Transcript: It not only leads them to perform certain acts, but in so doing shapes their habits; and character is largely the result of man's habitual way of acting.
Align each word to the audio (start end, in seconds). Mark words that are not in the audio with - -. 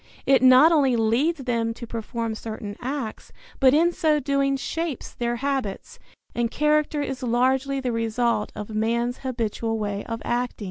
It 0.25 0.41
not 0.41 0.71
only 0.71 0.95
leads 0.95 1.43
them 1.43 1.75
to 1.75 1.85
perform 1.85 2.33
certain 2.33 2.75
acts, 2.81 3.31
but 3.59 3.71
in 3.75 3.91
so 3.91 4.19
doing 4.19 4.57
shapes 4.57 5.13
their 5.13 5.35
habits; 5.35 5.99
and 6.33 6.49
character 6.49 7.03
is 7.03 7.21
largely 7.21 7.79
the 7.79 7.91
result 7.91 8.51
of 8.55 8.71
man's 8.73 9.19
habitual 9.19 9.77
way 9.77 10.03
of 10.07 10.19
acting. 10.25 10.59